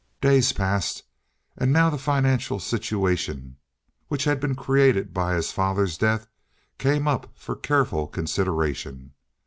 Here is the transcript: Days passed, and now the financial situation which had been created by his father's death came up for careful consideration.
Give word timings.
Days 0.19 0.51
passed, 0.51 1.03
and 1.55 1.71
now 1.71 1.91
the 1.91 1.97
financial 1.99 2.59
situation 2.59 3.57
which 4.07 4.23
had 4.23 4.39
been 4.39 4.55
created 4.55 5.13
by 5.13 5.35
his 5.35 5.51
father's 5.51 5.95
death 5.95 6.25
came 6.79 7.07
up 7.07 7.29
for 7.35 7.55
careful 7.55 8.07
consideration. 8.07 9.13